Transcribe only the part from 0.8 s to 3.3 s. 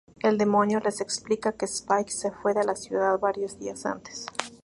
explica que Spike se fue de la ciudad